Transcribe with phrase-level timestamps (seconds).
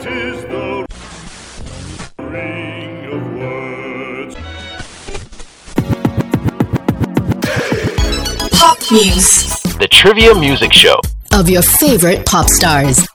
[0.00, 0.86] It is the
[2.20, 4.34] ring of words.
[8.50, 10.98] Pop Muse The Trivia Music Show.
[11.34, 13.06] of your favorite pop stars.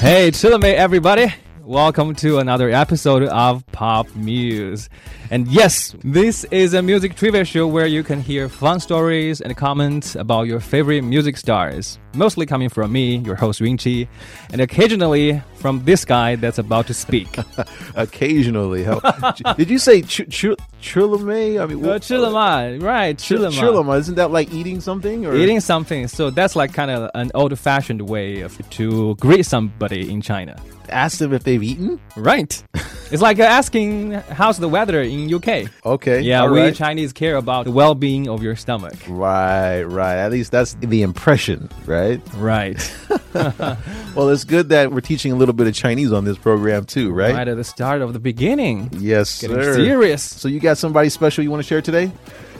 [0.00, 1.34] Hey, Chillame, everybody!
[1.66, 4.90] Welcome to another episode of Pop Muse.
[5.30, 9.56] And yes, this is a music trivia show where you can hear fun stories and
[9.56, 11.98] comments about your favorite music stars.
[12.14, 14.06] Mostly coming from me, your host Yun Qi,
[14.52, 17.38] and occasionally from this guy that's about to speak.
[17.38, 19.00] uh, Occasionally, How-
[19.56, 21.62] did you say ch- ch- chillame?
[21.62, 23.16] I mean, what- Chillama, right?
[23.16, 23.52] Ch- Chillama.
[23.52, 23.98] chillama.
[24.00, 25.24] Isn't that like eating something?
[25.24, 25.34] Or?
[25.34, 30.20] Eating something, so that's like kind of an old-fashioned way of to greet somebody in
[30.20, 30.56] China.
[30.88, 32.00] Ask them if they've eaten.
[32.16, 32.62] Right.
[33.10, 35.70] it's like asking how's the weather in UK.
[35.84, 36.20] Okay.
[36.20, 36.74] Yeah, we right.
[36.74, 38.94] Chinese care about the well-being of your stomach.
[39.08, 40.16] Right, right.
[40.16, 42.20] At least that's the impression, right?
[42.36, 42.78] Right.
[44.14, 47.12] Well, it's good that we're teaching a little bit of Chinese on this program too,
[47.12, 47.34] right?
[47.34, 48.88] right at the start of the beginning.
[48.92, 49.74] Yes, Getting sir.
[49.74, 50.22] serious.
[50.22, 52.12] So you got somebody special you want to share today?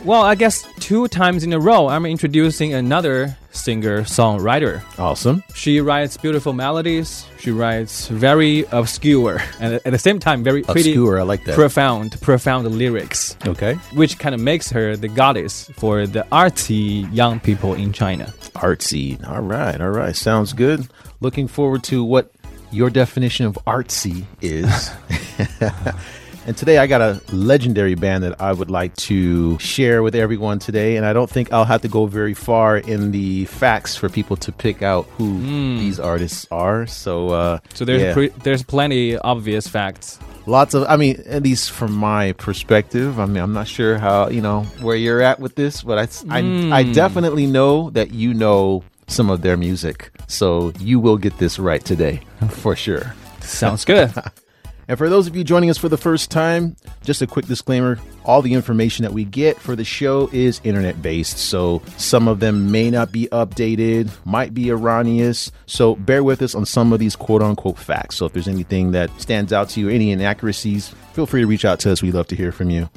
[0.04, 4.82] Well, I guess two times in a row, I'm introducing another singer-songwriter.
[4.98, 5.42] Awesome.
[5.54, 7.24] She writes beautiful melodies.
[7.38, 11.54] She writes very obscure and at the same time very pretty, Obscure, I like that.
[11.54, 13.36] profound, profound lyrics.
[13.46, 13.74] Okay.
[13.94, 18.26] Which kind of makes her the goddess for the artsy young people in China.
[18.56, 19.26] Artsy.
[19.26, 20.14] All right, all right.
[20.14, 20.86] Sounds good.
[21.20, 22.30] Looking forward to what
[22.70, 24.90] your definition of artsy is.
[26.46, 30.58] and today I got a legendary band that I would like to share with everyone
[30.58, 30.96] today.
[30.96, 34.36] And I don't think I'll have to go very far in the facts for people
[34.38, 35.40] to pick out who
[35.78, 36.86] these artists are.
[36.86, 38.12] So, uh, So there's yeah.
[38.12, 40.18] pre- there's plenty obvious facts.
[40.46, 44.28] lots of i mean at least from my perspective i mean i'm not sure how
[44.28, 46.40] you know where you're at with this but i I,
[46.80, 51.58] I definitely know that you know some of their music so you will get this
[51.58, 54.12] right today for sure Sounds good.
[54.88, 57.98] and for those of you joining us for the first time just a quick disclaimer.
[58.24, 62.40] All the information that we get for the show is internet based so some of
[62.40, 65.52] them may not be updated might be erroneous.
[65.66, 68.16] So bear with us on some of these quote unquote facts.
[68.16, 71.64] So if there's anything that stands out to you any inaccuracies feel free to reach
[71.64, 72.02] out to us.
[72.02, 72.88] We'd love to hear from you.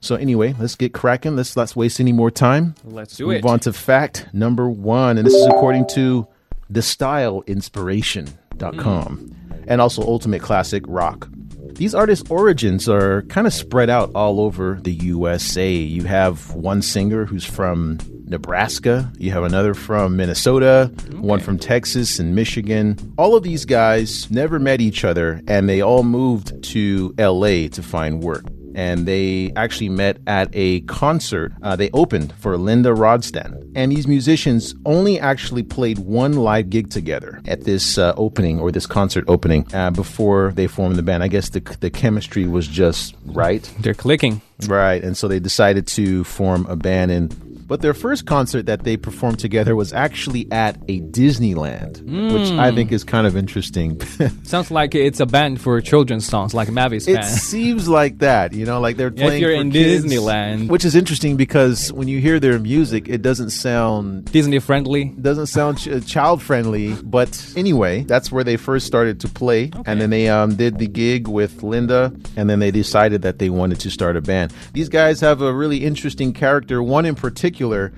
[0.00, 1.34] So anyway let's get cracking.
[1.36, 2.74] Let's let's waste any more time.
[2.84, 3.44] Let's do move it.
[3.44, 6.28] on to fact number one and this is according to
[6.72, 9.64] thestyleinspiration.com mm.
[9.66, 11.28] and also ultimate classic rock
[11.76, 15.70] these artists' origins are kind of spread out all over the USA.
[15.70, 22.18] You have one singer who's from Nebraska, you have another from Minnesota, one from Texas
[22.18, 22.96] and Michigan.
[23.18, 27.82] All of these guys never met each other and they all moved to LA to
[27.82, 28.44] find work.
[28.76, 31.52] And they actually met at a concert.
[31.62, 33.52] Uh, they opened for Linda Ronstadt.
[33.74, 38.70] And these musicians only actually played one live gig together at this uh, opening or
[38.70, 41.22] this concert opening uh, before they formed the band.
[41.22, 43.68] I guess the, the chemistry was just right.
[43.80, 44.42] They're clicking.
[44.66, 45.02] Right.
[45.02, 47.10] And so they decided to form a band.
[47.10, 47.34] And
[47.66, 52.00] but their first concert that they performed together was actually at a Disneyland,
[52.32, 54.00] which I think is kind of interesting.
[54.44, 57.26] Sounds like it's a band for children's songs, like Mavis it band.
[57.26, 60.68] seems like that, you know, like they're If playing you're for in kids, Disneyland.
[60.68, 65.04] which is interesting because when you hear their music, it doesn't sound Disney friendly.
[65.20, 70.00] doesn't sound ch- child friendly but anyway that's where they first started to play and
[70.00, 73.78] then they um, did the gig with linda and then they decided that they wanted
[73.80, 77.55] to start a band these guys have a really interesting character one in particular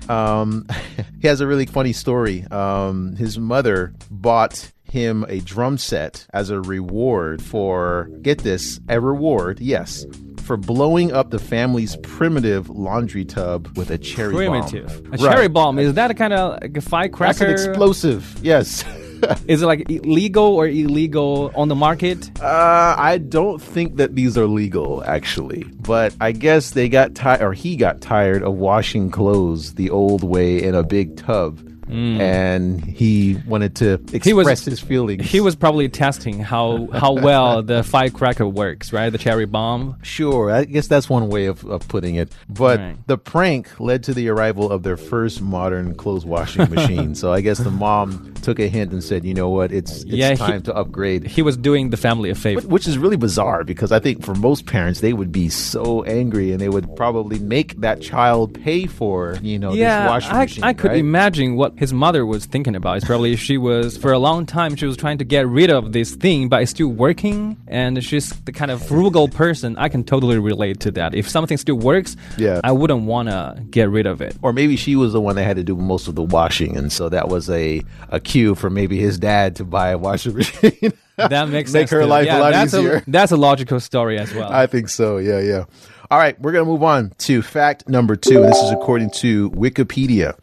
[0.09, 0.65] um,
[1.21, 6.49] he has a really funny story um, his mother bought him a drum set as
[6.49, 10.05] a reward for get this a reward yes
[10.49, 15.03] for blowing up the family's primitive laundry tub with a cherry Primitive.
[15.03, 15.13] bomb.
[15.13, 15.77] A cherry bomb.
[15.77, 17.45] Is that a kind of like a That's firecracker?
[17.45, 18.35] an explosive.
[18.41, 18.83] Yes.
[19.47, 22.29] Is it like legal or illegal on the market?
[22.41, 25.63] uh, I don't think that these are legal, actually.
[25.81, 30.23] But I guess they got tired, or he got tired of washing clothes the old
[30.23, 31.59] way in a big tub.
[31.89, 34.23] And he wanted to express Mm.
[34.23, 35.25] He was- his feelings.
[35.29, 39.09] He was probably testing how how well the firecracker works, right?
[39.09, 39.95] The cherry bomb.
[40.01, 42.31] Sure, I guess that's one way of, of putting it.
[42.47, 42.95] But Right.
[43.07, 47.15] the prank led to the arrival of their first modern clothes washing machine.
[47.15, 50.05] So I guess the mom took a hint and said, you know what, it's, it's
[50.05, 51.25] Yeah, he- time to upgrade.
[51.25, 52.61] He was doing the family a favor.
[52.67, 56.51] which is really bizarre because I think for most parents they would be so angry
[56.51, 60.41] and they would probably make that child pay for you know yeah, this washing I,
[60.41, 60.63] machine.
[60.63, 60.99] I could right?
[60.99, 64.75] imagine what his mother was thinking about is probably she was for a long time
[64.75, 68.29] she was trying to get rid of this thing, but it's still working, and she's
[68.41, 69.75] the kind of frugal person.
[69.77, 71.15] I can totally relate to that.
[71.15, 72.59] If something still works, Yeah.
[72.63, 74.35] I wouldn't want to get rid of it.
[74.41, 76.91] Or maybe she was the one that had to do most of the washing, and
[76.91, 80.91] so that was a, a cue for maybe his dad to buy a washing machine.
[81.17, 82.07] That makes Make sense her too.
[82.07, 82.95] life a lot that's easier.
[82.97, 84.51] A, that's a logical story as well.
[84.51, 85.17] I think so.
[85.17, 85.65] Yeah, yeah.
[86.11, 88.41] All right, we're going to move on to fact number two.
[88.41, 90.35] This is according to Wikipedia.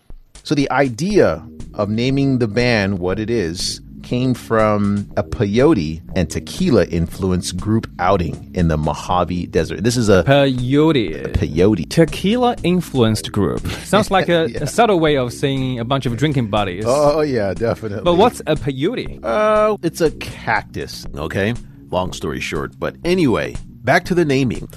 [0.47, 1.45] So, the idea
[1.75, 7.91] of naming the band what it is came from a peyote and tequila influenced group
[7.99, 9.83] outing in the Mojave Desert.
[9.83, 11.33] This is a Peyote.
[11.33, 11.89] peyote.
[11.91, 13.67] Tequila influenced group.
[13.87, 16.85] Sounds like a, a subtle way of saying a bunch of drinking buddies.
[16.87, 18.05] Oh, yeah, definitely.
[18.05, 19.19] but what's a peyote?
[19.25, 21.55] Uh, it's a cactus, okay?
[21.91, 22.79] Long story short.
[22.79, 24.69] But anyway, back to the naming.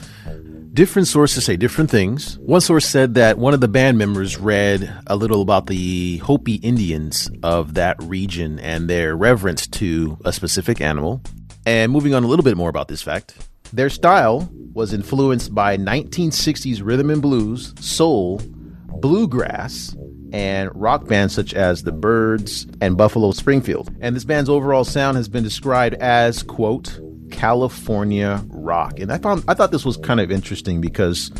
[0.73, 2.37] Different sources say different things.
[2.39, 6.55] One source said that one of the band members read a little about the Hopi
[6.55, 11.21] Indians of that region and their reverence to a specific animal.
[11.65, 13.35] And moving on a little bit more about this fact,
[13.73, 18.39] their style was influenced by 1960s rhythm and blues, soul,
[19.01, 19.95] bluegrass,
[20.31, 23.93] and rock bands such as the Byrds and Buffalo Springfield.
[24.01, 26.99] And this band's overall sound has been described as, quote,
[27.31, 28.99] California rock.
[28.99, 31.31] And I found I thought this was kind of interesting because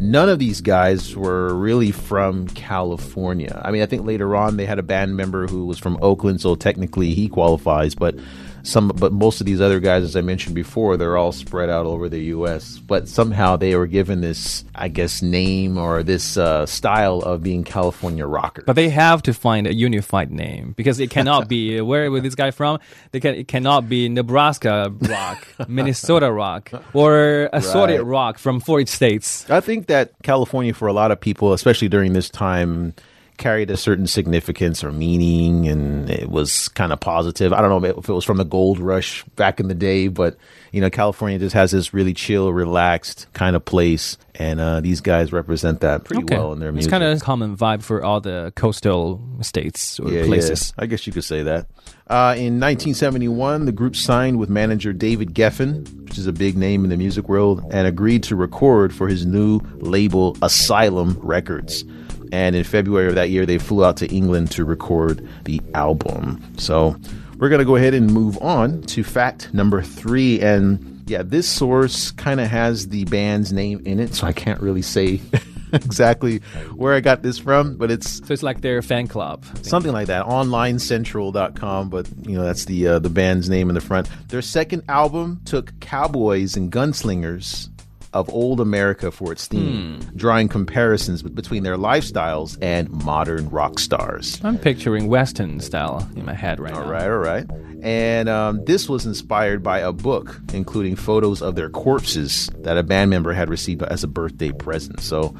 [0.00, 3.60] none of these guys were really from California.
[3.64, 6.40] I mean, I think later on they had a band member who was from Oakland,
[6.40, 8.16] so technically he qualifies, but
[8.62, 11.86] some but most of these other guys as I mentioned before, they're all spread out
[11.86, 16.66] over the US, but somehow they were given this I guess name or this uh,
[16.66, 18.62] style of being California rocker.
[18.66, 22.34] But they have to find a unified name because it cannot be where was this
[22.34, 22.78] guy from?
[23.10, 28.06] They can it cannot be Nebraska rock, Minnesota rock, or assorted Right.
[28.06, 29.48] rock from 40 states.
[29.50, 32.94] I think that California, for a lot of people, especially during this time,
[33.38, 37.52] carried a certain significance or meaning, and it was kind of positive.
[37.52, 40.36] I don't know if it was from the gold rush back in the day, but
[40.70, 45.00] you know, California just has this really chill, relaxed kind of place, and uh, these
[45.00, 46.88] guys represent that pretty well in their music.
[46.88, 50.72] it's kind of a common vibe for all the coastal states or Yeah, places.
[50.78, 50.84] yeah.
[50.84, 51.66] I guess you could say that.
[52.08, 56.84] Uh, in 1971, the group signed with manager David Geffen, which is a big name
[56.84, 61.84] in the music world, and agreed to record for his new label Asylum Records.
[62.32, 66.42] And in February of that year, they flew out to England to record the album.
[66.56, 66.96] So
[67.38, 70.40] we're going to go ahead and move on to fact number three.
[70.40, 74.60] And yeah, this source kind of has the band's name in it, so I can't
[74.60, 75.20] really say
[75.74, 76.38] exactly
[76.74, 79.44] where I got this from, but it's So it's like their fan club.
[79.62, 83.80] something like that onlinecentral.com but you know that's the uh, the band's name in the
[83.80, 87.68] front their second album took cowboys and gunslingers
[88.12, 94.40] of old america for its theme drawing comparisons between their lifestyles and modern rock stars.
[94.44, 96.82] I'm picturing Western style in my head right now.
[96.82, 97.46] all right all right.
[97.82, 102.82] And um, this was inspired by a book including photos of their corpses that a
[102.82, 105.00] band member had received as a birthday present.
[105.00, 105.34] So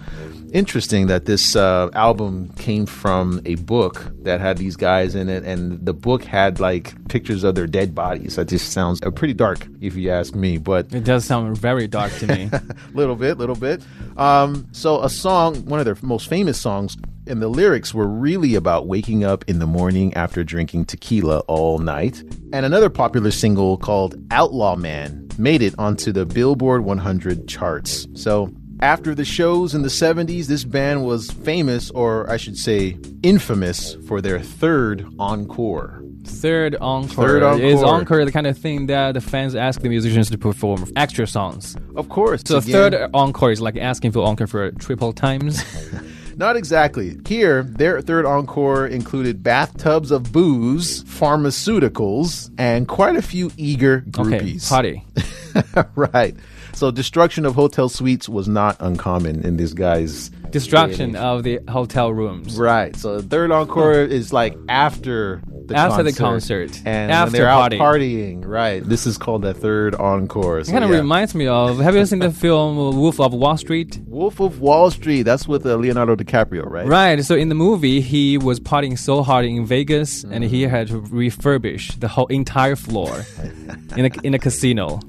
[0.53, 5.45] interesting that this uh, album came from a book that had these guys in it
[5.45, 9.35] and the book had like pictures of their dead bodies that just sounds uh, pretty
[9.35, 12.51] dark if you ask me but It does sound very dark to me.
[12.95, 13.83] little bit, little bit.
[14.17, 16.97] Um, so a song, one of their most famous songs,
[17.27, 21.79] and the lyrics were really about waking up in the morning after drinking tequila all
[21.79, 22.23] night.
[22.53, 28.07] And another popular single called Outlaw Man made it onto the Billboard 100 charts.
[28.15, 28.53] So
[28.83, 33.95] after the shows in the 70s, this band was famous, or I should say, infamous,
[34.09, 36.03] for their third encore.
[36.25, 37.29] Third encore.
[37.29, 37.65] Third encore.
[37.65, 38.25] Is encore.
[38.25, 41.77] the kind of thing that the fans ask the musicians to perform extra songs?
[41.95, 42.43] Of course.
[42.45, 45.63] So again- third encore is like asking for encore for triple times.
[46.37, 47.19] Not exactly.
[47.27, 54.73] Here, their third encore included bathtubs of booze, pharmaceuticals, and quite a few eager groupies.
[54.73, 55.91] Okay, party.
[55.95, 56.35] right.
[56.75, 62.13] So destruction of hotel suites was not uncommon in this guy's Destruction of the hotel
[62.13, 62.59] rooms.
[62.59, 62.95] Right.
[62.95, 66.69] So the third encore is like after the After the concert.
[66.69, 66.83] concert.
[66.87, 67.79] and After they're party.
[67.79, 68.45] out partying.
[68.47, 68.83] Right.
[68.83, 70.59] This is called the third encore.
[70.59, 70.97] It kind of yeah.
[70.99, 71.79] reminds me of.
[71.79, 74.01] Have you seen the film Wolf of Wall Street?
[74.07, 75.23] Wolf of Wall Street.
[75.23, 76.87] That's with uh, Leonardo DiCaprio, right?
[76.87, 77.25] Right.
[77.25, 81.01] So in the movie, he was partying so hard in Vegas, and he had to
[81.03, 83.25] refurbish the whole entire floor
[83.97, 85.01] in a in a casino.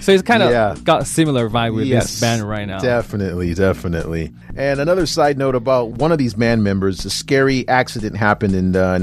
[0.00, 0.76] So it's kind of Yeah.
[0.84, 2.78] got a similar vibe with this band right now.
[2.78, 4.32] Definitely, definitely.
[4.56, 8.76] And another side note about one of these band members, a scary accident happened in
[8.76, 8.98] uh,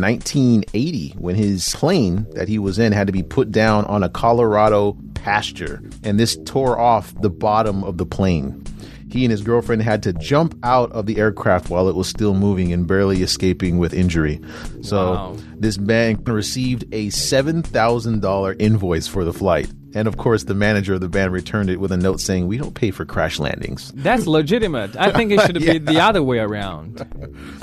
[0.61, 4.09] 1980 when his plane that he was in had to be put down on a
[4.09, 8.63] Colorado pasture, and this tore off the bottom of the plane.
[9.09, 12.33] he and his girlfriend had to jump out of the aircraft while it was still
[12.33, 14.39] moving and barely escaping with injury.
[14.81, 15.35] So Wow.
[15.59, 19.69] this band received a $7,000 invoice for the flight.
[19.93, 22.57] And of course, the manager of the band returned it with a note saying, We
[22.57, 23.91] don't pay for crash landings.
[23.93, 24.95] That's legitimate.
[24.95, 27.01] I think it should be the other way around.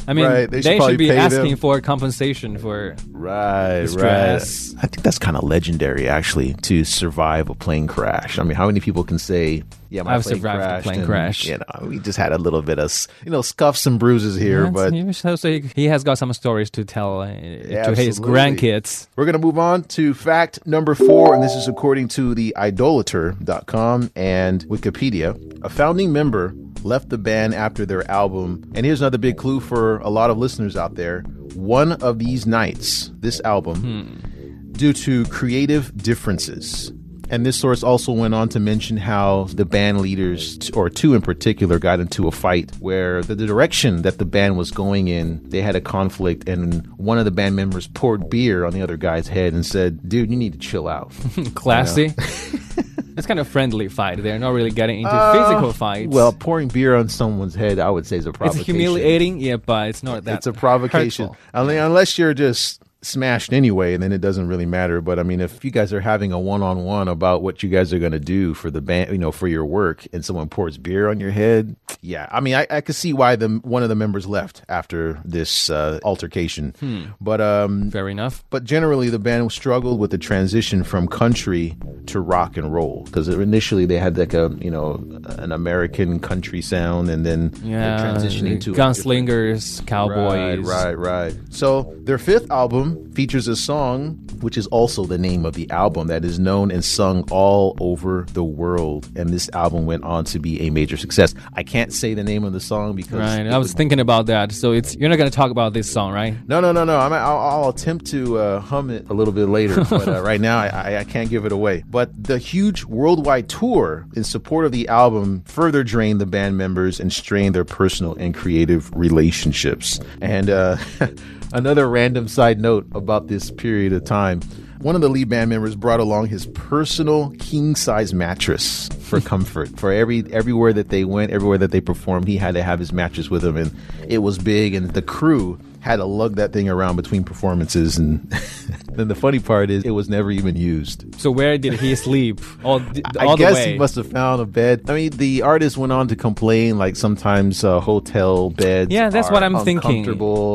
[0.06, 1.58] I mean, Right, they they should should, be asking them.
[1.58, 2.97] for compensation for.
[3.11, 4.75] Right, stress.
[4.75, 4.85] right.
[4.85, 8.38] I think that's kind of legendary, actually, to survive a plane crash.
[8.38, 10.99] I mean, how many people can say, "Yeah, my I've plane survived a crashed plane
[11.00, 13.99] and, crash." You know, we just had a little bit of, you know, scuffs and
[13.99, 17.23] bruises here, That's- but he, so, so he, he has got some stories to tell
[17.23, 19.06] uh, to his grandkids.
[19.16, 22.56] We're going to move on to fact number four, and this is according to the
[22.56, 25.64] idolater.com and Wikipedia.
[25.64, 28.70] A founding member left the band after their album.
[28.75, 31.22] And here's another big clue for a lot of listeners out there.
[31.54, 34.72] One of these nights, this album, hmm.
[34.72, 36.92] due to creative differences.
[37.30, 41.23] And this source also went on to mention how the band leaders, or two in
[41.23, 45.62] particular, got into a fight where the, direction that the band was going in, they
[45.62, 49.28] had a conflict, and one of the band members poured beer on the other guy's
[49.28, 51.12] head and said, "Dude, you need to chill out."
[51.54, 52.14] Classy.
[52.16, 54.23] it's kind of a friendly fight.
[54.23, 56.08] They're not really getting into physical fights.
[56.08, 58.61] Uh, well, pouring beer on someone's head, I would say, is a provocation.
[58.61, 60.37] it's humiliating, yeah, but it's not that.
[60.37, 61.28] it's a provocation.
[61.28, 61.70] hurtful.
[61.70, 65.00] Unless you're just smashed anyway, and then it doesn't really matter.
[65.00, 67.98] But I mean, if you guys are having a one-on-one about what you guys are
[67.98, 71.08] going to do for the band, you know, for your work, and someone pours beer
[71.08, 73.94] on your head, yeah, I mean, I, I could see why the one of the
[73.94, 76.74] members left after this uh, altercation.
[77.20, 78.44] But um, Fair enough.
[78.50, 81.76] but generally, the band struggled with the transition from country
[82.06, 84.94] to rock and roll because initially they had like a you know
[85.38, 90.58] an American country sound, and then Yeah, transitioning to gunslingers, cowboys.
[90.58, 91.36] Right, right, right.
[91.50, 96.07] So their fifth album features a song, which is also the name of the album,
[96.09, 99.09] that is known and sung all over the world.
[99.16, 101.35] And this album went on to be a major success.
[101.54, 104.26] I can't say the name of the song because Right, I was would- thinking about
[104.26, 104.52] that.
[104.52, 106.35] So it's you're not gonna talk about this song, right?
[106.49, 106.99] no, no, no, no.
[106.99, 110.40] I'm, I'll, I'll attempt to uh, hum it a little bit later, but uh, right
[110.40, 111.85] now I, I, I can't give it away.
[111.88, 117.00] But the huge worldwide tour in support of the album further drained the band members
[117.00, 120.00] and strained their personal and creative relationships.
[120.21, 120.76] And uh,
[121.52, 124.40] another random side note about this period of time.
[124.80, 129.78] One of the lead band members brought along his personal king size mattress for comfort.
[129.78, 132.92] For every everywhere that they went, everywhere that they performed, he had to have his
[132.92, 133.74] mattress with him, and
[134.06, 134.74] it was big.
[134.74, 137.99] And the crew had to lug that thing around between performances.
[137.99, 138.30] And
[138.92, 141.20] then the funny part is, it was never even used.
[141.20, 142.40] So where did he sleep?
[142.64, 143.73] All, th- all I guess the way.
[143.73, 144.82] he must have found a bed.
[144.88, 148.92] I mean, the artist went on to complain, like sometimes uh, hotel beds.
[148.92, 150.04] yeah, that's are what I'm thinking.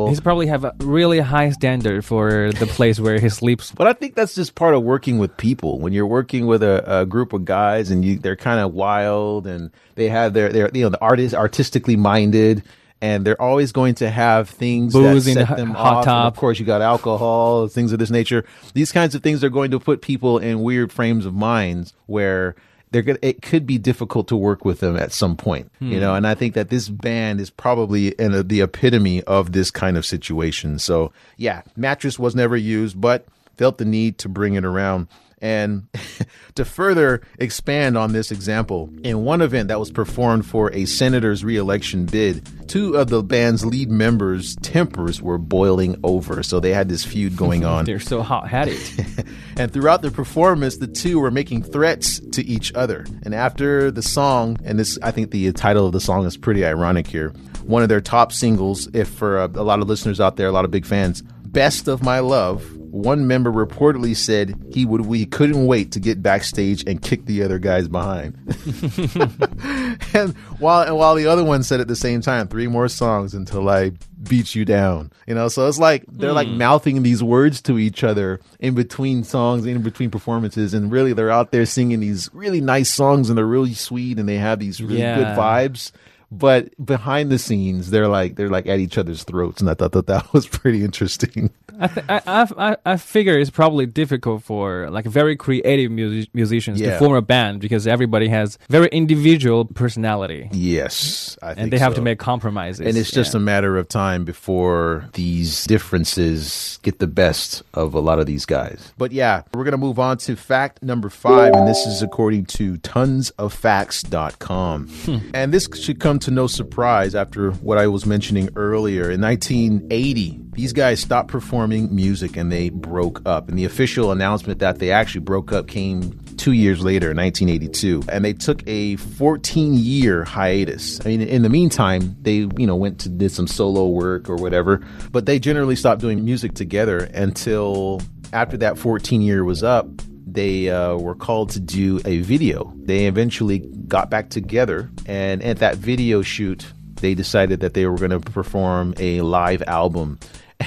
[0.09, 3.71] He's probably have a really high standard for the place where he sleeps.
[3.71, 5.79] But I think that's just part of working with people.
[5.79, 9.47] When you're working with a, a group of guys and you they're kind of wild
[9.47, 12.63] and they have their their you know the artist artistically minded
[13.03, 16.07] and they're always going to have things Booze that set them hot off.
[16.07, 18.45] And of course, you got alcohol, things of this nature.
[18.75, 22.55] These kinds of things are going to put people in weird frames of minds where
[22.91, 25.99] they're gonna, it could be difficult to work with them at some point, you hmm.
[25.99, 26.15] know.
[26.15, 29.97] And I think that this band is probably in a, the epitome of this kind
[29.97, 30.79] of situation.
[30.79, 33.25] So yeah, mattress was never used, but
[33.57, 35.09] felt the need to bring it around.
[35.43, 35.89] And
[36.55, 41.43] to further expand on this example, in one event that was performed for a senator's
[41.43, 46.43] reelection bid, two of the band's lead members' tempers were boiling over.
[46.43, 47.83] So they had this feud going on.
[47.83, 48.79] They're so hot headed.
[49.55, 53.05] And throughout the performance, the two were making threats to each other.
[53.21, 56.65] And after the song, and this, I think the title of the song is pretty
[56.65, 57.29] ironic here.
[57.63, 60.51] One of their top singles, if for a, a lot of listeners out there, a
[60.51, 65.25] lot of big fans, "Best of My Love." One member reportedly said he would we
[65.25, 68.35] couldn't wait to get backstage and kick the other guys behind.
[70.13, 73.33] and while and while the other one said at the same time, three more songs
[73.33, 75.11] until I beat you down.
[75.25, 76.59] You know, so it's like they're like hmm.
[76.59, 81.31] mouthing these words to each other in between songs, in between performances, and really they're
[81.31, 84.83] out there singing these really nice songs and they're really sweet and they have these
[84.83, 85.91] really good vibes.
[86.31, 89.93] But behind the scenes, they're like they're like at each other's throats, and I thought
[89.93, 91.49] that that was pretty interesting.
[91.79, 96.79] I, th- I, I, I- figure it's probably difficult for like very creative music- musicians
[96.79, 96.93] Yeah.
[96.93, 101.79] to form a band because everybody has very individual personality Yes, I think and they
[101.79, 101.97] have so.
[101.97, 102.85] to make compromises.
[102.85, 103.39] And it's just Yeah.
[103.39, 108.45] a matter of time before these differences get the best of a lot of these
[108.45, 108.91] guys.
[108.97, 112.45] But yeah, we're going to move on to fact number five, and this is according
[112.45, 114.87] to tonsoffacts.com.
[114.87, 115.17] Hmm.
[115.33, 119.09] And this should come to no surprise after what I was mentioning earlier.
[119.11, 123.49] In 1980, these guys stopped performing music and they broke up.
[123.49, 128.25] And the official announcement that they actually broke up came two years later, 1982, and
[128.25, 130.99] they took a 14 year hiatus.
[131.05, 134.35] I mean, in the meantime, they you know went to did some solo work or
[134.35, 134.81] whatever,
[135.11, 138.01] but they generally stopped doing music together until
[138.33, 139.87] after that 14 year was up.
[140.25, 142.73] They uh, were called to do a video.
[142.75, 147.97] They eventually got back together, and at that video shoot, they decided that they were
[147.97, 150.19] going to perform a live album.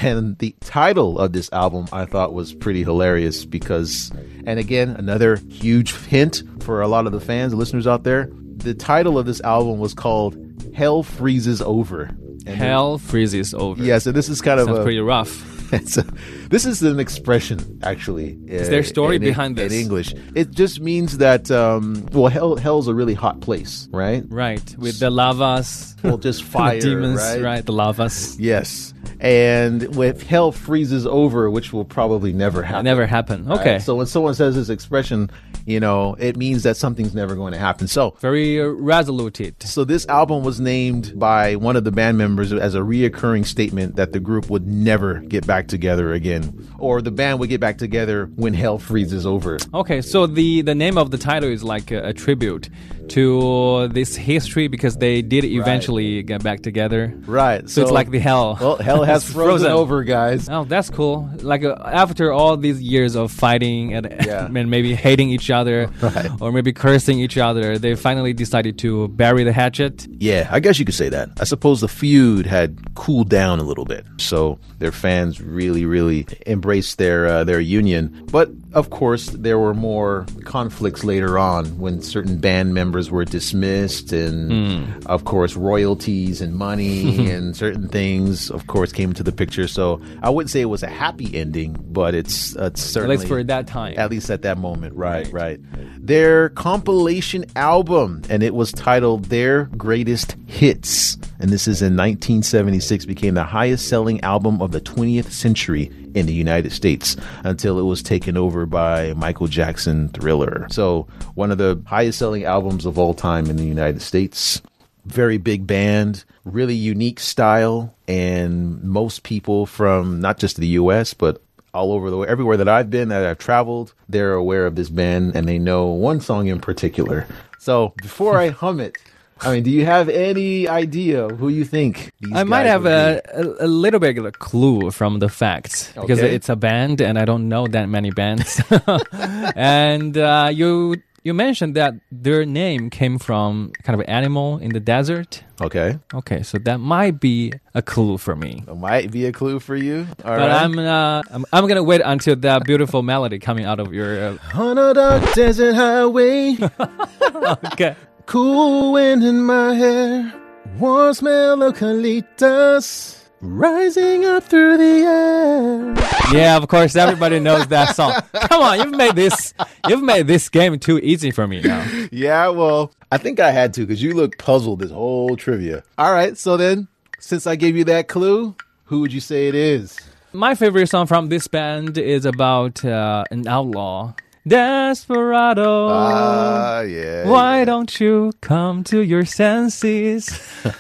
[0.03, 4.13] And the title of this album I thought was pretty hilarious because,
[4.47, 8.31] and again, another huge hint for a lot of the fans, the listeners out there.
[8.57, 10.37] The title of this album was called
[10.75, 12.11] Hell Freezes Over.
[12.47, 13.83] And Hell freezes over.
[13.83, 15.57] Yeah, so this is kind of a, pretty rough.
[15.71, 18.39] this is an expression, actually.
[18.47, 19.73] Is there a story behind this?
[19.73, 24.23] In English, it just means that um, well, hell, hell's a really hot place, right?
[24.29, 24.77] Right.
[24.79, 25.97] With the lavas.
[26.05, 27.67] Well, just fire, the demons, right?
[27.67, 28.39] The lavas.
[28.39, 32.85] Yes, and with hell freezes over, which will probably never happen.
[32.85, 33.45] Never happen.
[33.47, 33.61] right?
[33.61, 33.79] Okay.
[33.79, 35.31] So when someone says this expression,
[35.67, 37.89] you know, it means that something's never going to happen.
[37.89, 39.63] So Very uh, resolute.
[39.63, 43.97] so this album was named by one of the band members as a reoccurring statement
[43.97, 47.79] that the group would never get back together again, or the band would get back
[47.79, 49.59] together when hell freezes over.
[49.75, 52.69] Okay, so the the name of the title is like a, a tribute
[53.11, 57.15] to this history because they did eventually get back together.
[57.27, 57.69] Right.
[57.69, 58.57] So, it's like the hell.
[58.61, 60.49] Well, hell has It's frozen, over, guys.
[60.49, 61.29] Oh, that's cool.
[61.43, 64.47] Like uh, after all these years of fighting and, Yeah.
[64.55, 66.31] and maybe hating each other Right.
[66.41, 70.07] or maybe cursing each other, they finally decided to bury the hatchet.
[70.19, 71.31] Yeah, I guess you could say that.
[71.41, 76.27] I suppose the feud had cooled down a little bit, so their fans really, really
[76.47, 78.27] embraced their uh, their union.
[78.31, 84.13] But of course, there were more conflicts later on when certain band members were dismissed,
[84.13, 89.69] and of course, royalties and money and certain things, of course, came into the picture.
[89.69, 93.29] So I wouldn't say it was a happy ending, but it's uh, At certainly least
[93.29, 93.95] for that time.
[93.99, 95.61] at least at that moment, right, right.
[95.99, 101.17] Their compilation album, and it was titled Their Greatest Hits.
[101.39, 106.27] And this is in 1976, became the highest selling album of the 20th century in
[106.27, 110.67] the United States until it was taken over by Michael Jackson Thriller.
[110.71, 114.63] So, one of the highest selling albums of all time in the United States
[115.07, 121.15] very big band, really unique style, and most people from not just the U.S.
[121.15, 121.41] but
[121.73, 125.37] all over the everywhere that I've been that I've traveled, they're aware of this band
[125.37, 127.27] and they know one song in particular.
[127.59, 128.97] So before I hum it,
[129.43, 132.11] I mean, do you have any idea who you think?
[132.21, 135.93] These I might have a, a, a little bit of a clue from the facts
[135.93, 136.35] because Okay.
[136.35, 138.61] it's a band and I don't know that many bands.
[139.57, 144.71] and uh, you you mentioned that their name came from kind of an animal in
[144.71, 145.43] the desert.
[145.61, 148.63] Okay, Okay, so that might be a clue for me.
[148.67, 150.07] that might be a clue for you.
[150.25, 150.39] All right.
[150.39, 154.39] But I'm, uh, I'm I'm gonna wait until that beautiful melody coming out of your.
[154.39, 156.57] Uh, on a dark desert highway.
[157.75, 157.97] okay.
[158.27, 160.35] Cool wind in my hair,
[160.81, 165.95] warm smell of colitas rising up through the air.
[166.37, 168.15] Yeah, of course, everybody knows that song.
[168.35, 169.55] Come on, you've made this
[169.89, 171.87] you've made this game too easy for me now.
[172.11, 175.85] Yeah, well, I think I had to because you look puzzled this whole trivia.
[175.97, 176.89] All right, so then,
[177.21, 180.01] since I gave you that clue, who would you say it is?
[180.33, 184.15] My favorite song from this band is about uh, an outlaw,
[184.47, 185.89] Desperado.
[185.91, 187.27] Ah, yeah.
[187.29, 190.27] Why don't you come to your senses?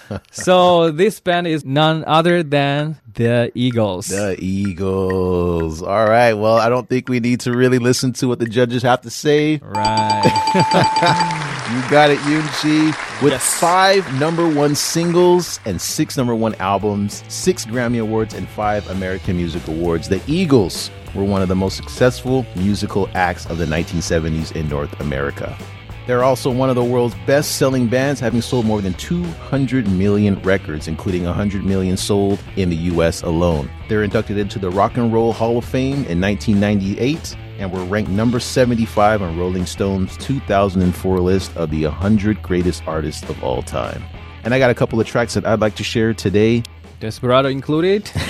[0.30, 4.06] so this band is none other than the Eagles.
[4.06, 5.82] The Eagles.
[5.82, 8.82] All right, well, I don't think we need to really listen to what the judges
[8.84, 9.60] have to say.
[9.62, 11.52] right.
[11.72, 13.22] You got it, Yun Qi.
[13.22, 18.88] With five number one singles and six number one albums, six Grammy Awards, and five
[18.88, 23.64] American Music Awards, the Eagles were one of the most successful musical acts of the
[23.64, 25.58] 1970s in North America.
[26.06, 30.40] They're also one of the world's best selling bands, having sold more than 200 million
[30.42, 33.68] records, including 100 million sold in the US alone.
[33.88, 38.10] They're inducted into the Rock and Roll Hall of Fame in 1998 and were ranked
[38.10, 44.02] number 75 on Rolling Stone's 2004 list of the 100 greatest artists of all time.
[44.44, 46.62] And I got a couple of tracks that I'd like to share today.
[47.00, 48.10] Desperado included.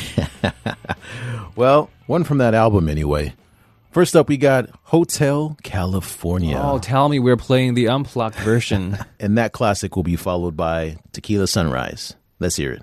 [1.57, 3.35] Well, one from that album anyway.
[3.91, 6.61] First up, we got Hotel California.
[6.63, 8.99] Oh, tell me we're playing the unplugged version.
[9.21, 12.15] and that classic will be followed by Tequila Sunrise.
[12.39, 12.83] Let's hear it.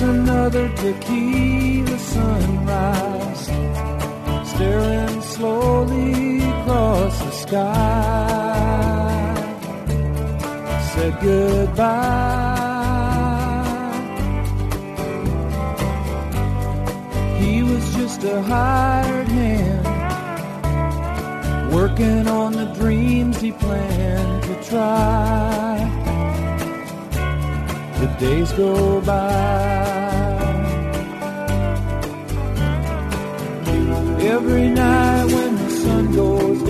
[0.00, 3.46] Another tequila sunrise,
[4.50, 8.66] staring slowly across the sky.
[10.92, 12.56] Said goodbye.
[17.38, 19.86] He was just a hired hand,
[21.72, 25.75] working on the dreams he planned to try.
[28.00, 30.36] The days go by.
[34.20, 36.62] Every night when the sun goes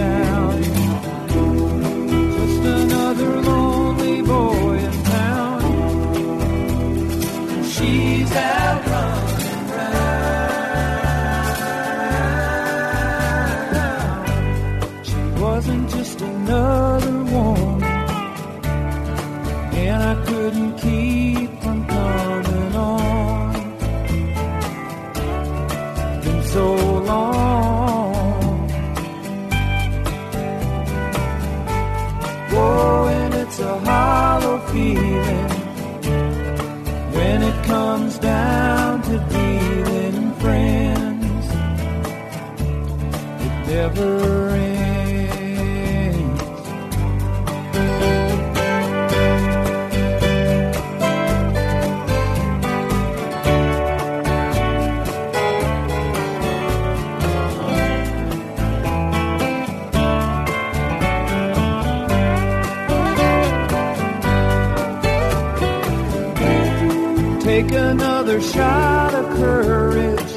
[67.57, 70.33] Take another shot of courage.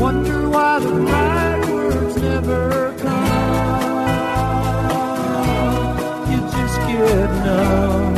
[0.00, 3.90] Wonder why the right words never come.
[6.30, 8.14] You just get numb.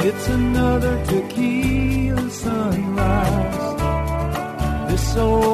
[0.00, 3.70] It's another tequila sunrise.
[4.90, 5.53] This old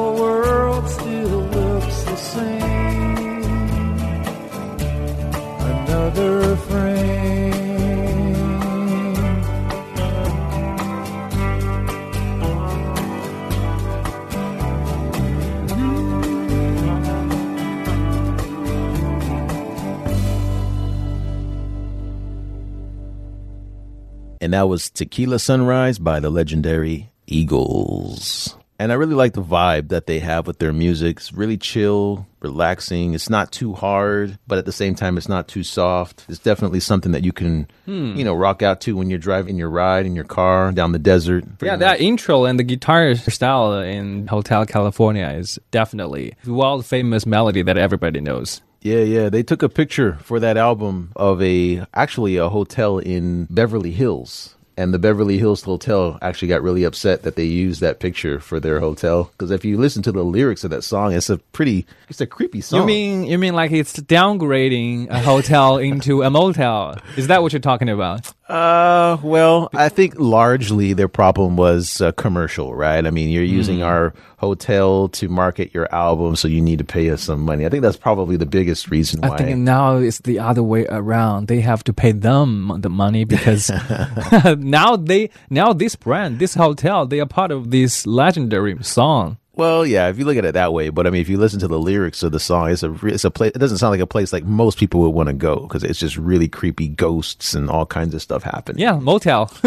[24.51, 28.53] And that was Tequila Sunrise by the legendary Eagles.
[28.79, 31.19] And I really like the vibe that they have with their music.
[31.19, 33.13] It's really chill, relaxing.
[33.13, 36.25] It's not too hard, but at the same time, it's not too soft.
[36.27, 38.13] It's definitely something that you can, hmm.
[38.17, 40.99] you know, rock out to when you're driving your ride in your car down the
[40.99, 41.45] desert.
[41.61, 47.25] Yeah, that intro and the guitar style in Hotel California is definitely a world famous
[47.25, 48.61] melody that everybody knows.
[48.81, 49.29] Yeah, yeah.
[49.29, 54.55] They took a picture for that album of a actually a hotel in Beverly Hills.
[54.77, 58.59] And the Beverly Hills Hotel actually got really upset that they used that picture for
[58.59, 61.85] their hotel because if you listen to the lyrics of that song, it's a pretty,
[62.09, 62.79] it's a creepy song.
[62.79, 66.97] You mean you mean like it's downgrading a hotel into a motel?
[67.17, 68.33] Is that what you're talking about?
[68.51, 73.05] Uh, well, I think largely their problem was uh, commercial, right?
[73.05, 73.85] I mean, you're using Mm.
[73.85, 77.65] our hotel to market your album, so you need to pay us some money.
[77.65, 79.35] I think that's probably the biggest reason why.
[79.35, 81.47] I think now it's the other way around.
[81.47, 83.71] They have to pay them the money because
[84.57, 89.37] now they now this brand, this hotel, they are part of this legendary song.
[89.53, 91.59] Well, yeah, if you look at it that way, but I mean, if you listen
[91.59, 93.51] to the lyrics of the song, it's a it's a place.
[93.53, 95.99] It doesn't sound like a place like most people would want to go because it's
[95.99, 98.81] just really creepy ghosts and all kinds of stuff happening.
[98.81, 99.47] Yeah, motel.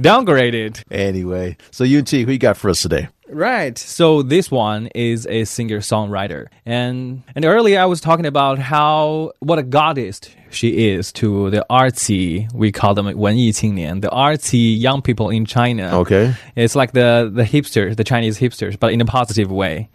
[0.00, 0.82] Downgraded.
[0.90, 3.08] Anyway, so UT, who you got for us today?
[3.29, 3.77] Right.
[3.77, 6.47] So this one is a singer-songwriter.
[6.65, 11.65] And and earlier I was talking about how what a goddess she is to the
[11.69, 15.99] artsy, we call them 文艺青年, the artsy young people in China.
[16.01, 16.33] Okay.
[16.55, 19.89] It's like the the hipsters, the Chinese hipsters, but in a positive way.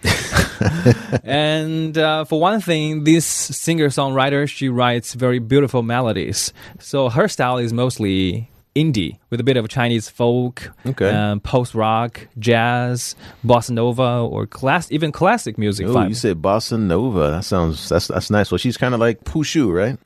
[1.25, 6.53] and uh, for one thing, this singer-songwriter, she writes very beautiful melodies.
[6.79, 11.10] So her style is mostly indie with a bit of Chinese folk, Okay.
[11.10, 15.88] um, post rock, jazz, bossa nova, or class, even classic music.
[15.88, 17.32] Oh, you said bossa nova.
[17.32, 18.52] That sounds that's that's nice.
[18.52, 19.98] Well, she's kind of like Pushu, right?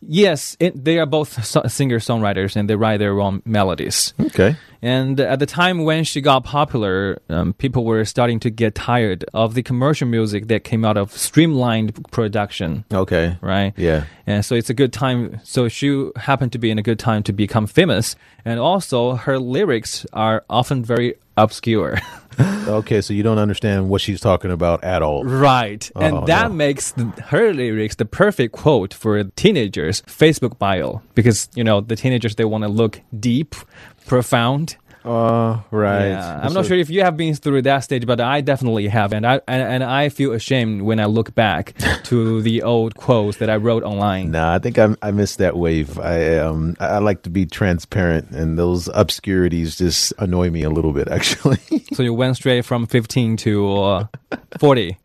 [0.00, 4.14] yes, it, they are both so- singer-songwriters and they write their own melodies.
[4.20, 4.56] Okay.
[4.84, 9.24] And at the time when she got popular, um, people were starting to get tired
[9.32, 13.38] of the commercial music that came out of streamlined production, Okay.
[13.40, 13.72] right?
[13.78, 14.04] Yeah.
[14.26, 15.40] And so it's a good time.
[15.42, 18.14] So she happened to be in a good time to become famous.
[18.44, 21.98] And also, her lyrics are often very obscure.
[22.66, 25.22] Okay, so you don't understand what she's talking about at all.
[25.22, 25.88] right.
[25.94, 26.54] Oh, and Oh, that no.
[26.56, 31.94] makes the, her lyrics the perfect quote for teenagers' Facebook bio because, you know, the
[31.94, 33.54] teenagers, they want to look deep,
[34.06, 34.76] profound.
[35.04, 36.08] Uh, right.
[36.08, 39.12] Yeah, I'm not sure if you have been through that stage, but I definitely have,
[39.12, 43.36] and I and, and I feel ashamed when I look back to the old quotes
[43.38, 44.30] that I wrote online.
[44.30, 45.98] Nah, I think I, I missed that wave.
[45.98, 50.70] I um I I like to be transparent, and those obscurities just annoy me a
[50.70, 51.08] little bit.
[51.14, 51.58] Actually,
[51.92, 54.06] So you went straight from 15 to uh,
[54.58, 54.96] 40.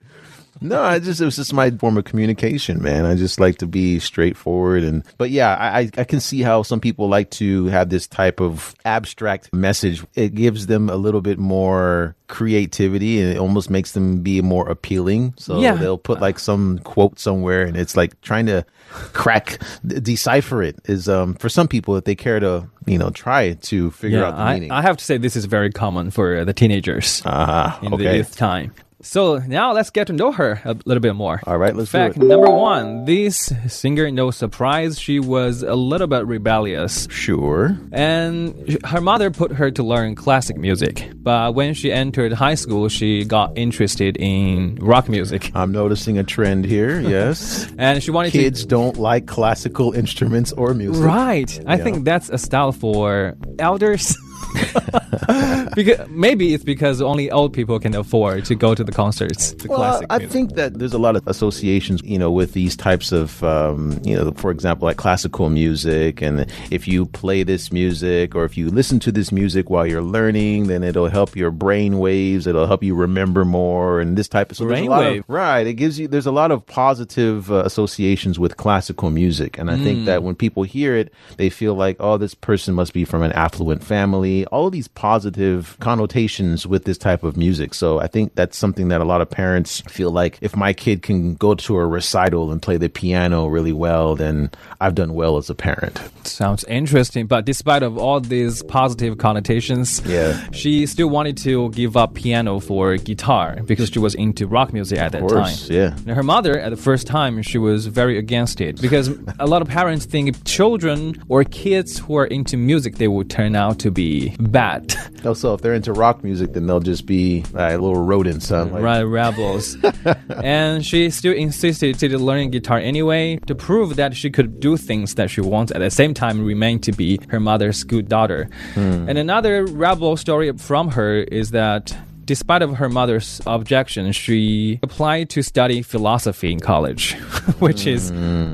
[0.62, 3.06] No, I just it was just my form of communication, man.
[3.06, 6.80] I just like to be straightforward, and but yeah, I I- can see how some
[6.80, 10.04] people like to have this type of abstract message.
[10.16, 14.68] It gives them a little bit more creativity, and it almost makes them be more
[14.70, 15.34] appealing.
[15.38, 15.76] So Yeah.
[15.76, 18.66] they'll put like some quote somewhere, and it's like trying to
[19.14, 23.54] crack decipher it is um for some people if they care to you know try
[23.54, 24.72] to figure out the I, meaning.
[24.72, 28.36] I have to say this is very common for the teenagers Ah, in the youth
[28.36, 28.74] time.
[29.02, 31.40] So now let's get to know her a little bit more.
[31.48, 32.24] All right, let's do Fact it.
[32.24, 37.08] number one: This singer, no surprise, she was a little bit rebellious.
[37.10, 37.78] Sure.
[37.94, 41.10] And her mother put her to learn classic music.
[41.16, 45.52] But when she entered high school, she got interested in rock music.
[45.56, 47.00] I'm noticing a trend here.
[47.10, 47.68] Yes.
[47.80, 51.04] And she wanted Kids don't like classical instruments or music.
[51.04, 51.60] Right.
[51.66, 54.16] I think that's a style for elders.
[55.76, 59.68] because maybe it's because only old people can afford to go to the concerts, the
[59.68, 60.32] Well, classic I music.
[60.34, 64.16] think that there's a lot of associations, you know, with these types of, um, you
[64.16, 66.22] know, for example, like classical music.
[66.22, 70.02] And if you play this music or if you listen to this music while you're
[70.02, 72.48] learning, then it'll help your brain waves.
[72.48, 75.24] It'll help you remember more and this type of so there's a of- Brainwave.
[75.28, 75.66] right.
[75.68, 79.58] It gives you, there's a lot of positive uh, associations with classical music.
[79.58, 82.94] And I think that when people hear it, they feel like, oh, this person must
[82.94, 84.29] be from an affluent family.
[84.52, 87.74] All of these positive connotations with this type of music.
[87.74, 91.02] So I think that's something that a lot of parents feel like if my kid
[91.02, 94.50] can go to a recital and play the piano really well, then
[94.82, 96.00] I've done well as a parent.
[96.24, 100.40] Sounds interesting, but despite of all these positive connotations, Yeah.
[100.52, 105.00] she still wanted to give up piano for guitar because she was into rock music
[105.00, 105.76] at that course, time.
[105.76, 105.96] yeah.
[106.06, 109.62] Now, her mother, at the first time, she was very against it because a lot
[109.62, 113.80] of parents think if children or kids who are into music, they will turn out
[113.80, 114.94] to be bad,
[115.26, 118.50] Also, if they're into rock music, then they'll just be uh, little rodents.
[118.50, 118.66] Huh?
[118.66, 119.04] Like, right?
[119.04, 119.78] Rebels.
[120.44, 125.16] and she still insisted to learn guitar anyway to prove that she could do things
[125.16, 128.50] that she wants at the same time remain to be her mother's good daughter.
[128.76, 131.96] And another rebel story from her is that
[132.30, 137.14] despite of her mother's objection, she applied to study philosophy in college,
[137.66, 138.12] which is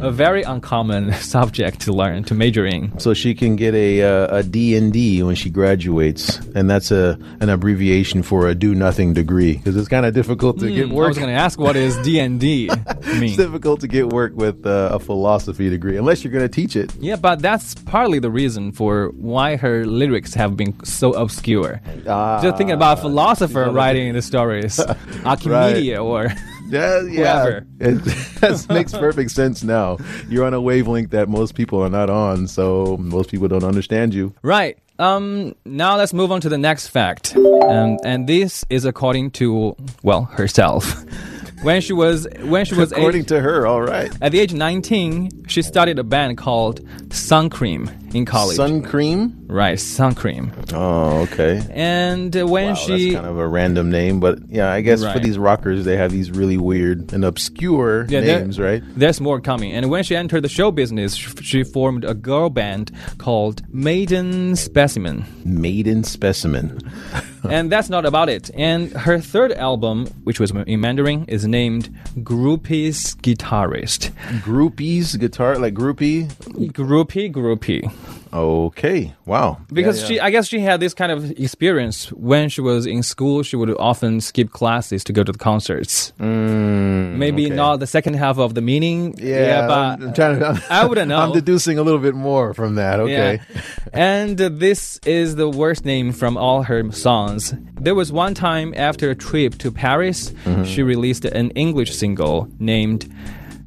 [0.10, 2.98] a very uncommon subject to learn to major in.
[3.00, 6.90] so she can get a uh, a D and D when she graduates, and that's
[6.90, 10.86] a an abbreviation for a do nothing degree because it's kind of difficult to get
[10.88, 11.08] Hmm, I work.
[11.10, 13.36] was going to ask what is D and D It's mean.
[13.36, 16.88] difficult to get work with uh, a philosophy degree unless you're going to teach it.
[17.10, 21.82] Yeah, but that's partly the reason for why her lyrics have been so obscure.
[22.06, 24.80] Just thinking about a philosopher writing the stories,
[25.26, 26.28] Archimedes or
[26.68, 27.60] Yeah, yeah.
[27.80, 28.04] It
[28.42, 29.98] that makes perfect sense now.
[30.30, 34.14] You're on a wavelength that most people are not on, so most people don't understand
[34.14, 34.34] you.
[34.42, 34.78] right.
[34.98, 35.56] Um.
[35.66, 40.24] Now let's move on to the next fact, um, and this is according to well
[40.24, 41.04] herself.
[41.64, 44.12] When she was when she was According age, to her, all right.
[44.22, 48.56] at the age of 19, she started a band called Sun Cream in college.
[48.56, 49.46] Sun cream.
[49.48, 50.52] right, Sun Cream.
[50.74, 51.62] Oh, okay.
[51.72, 55.04] And uh, when Wow, she that's kind of a random name, but yeah, I guess
[55.04, 58.82] for these rockers, they have these really weird and obscure Yeah, there- names, right?
[58.96, 59.74] There's more coming.
[59.74, 65.26] And when she entered the show business, she formed a girl band called Maiden Specimen.
[65.44, 66.80] Maiden specimen.
[67.50, 68.50] and that's not about it.
[68.56, 71.90] And her third album, which was in Mandarin, is named
[72.20, 74.12] Groupie's Guitarist.
[74.42, 76.28] Groupies, guitar, like groupie.
[76.72, 77.92] Groupie, groupie.
[78.34, 79.60] Okay, wow.
[79.72, 80.08] Because Yeah, yeah.
[80.08, 83.44] she, I guess she had this kind of experience when she was in school.
[83.44, 86.12] She would often skip classes to go to the concerts.
[86.20, 87.56] Maybe okay.
[87.56, 89.16] not the second half of the meaning.
[89.18, 90.48] Yeah, but I'm, I'm trying to.
[90.50, 91.20] I'm, I wouldn't know.
[91.20, 93.00] I'm deducing a little bit more from that.
[93.00, 93.40] Okay.
[93.54, 93.62] Yeah.
[93.94, 97.54] And uh, this is the worst name from all her songs.
[97.80, 100.64] There was one time after a trip to Paris, Mm-hmm.
[100.66, 103.12] she released an English single named